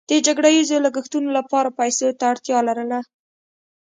[0.09, 2.99] د جګړه ییزو لګښتونو لپاره پیسو ته اړتیا لرله.